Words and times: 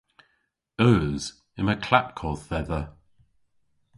Eus. 0.87 1.23
Yma 1.59 1.75
klapkodh 1.85 2.45
dhedha. 2.49 2.81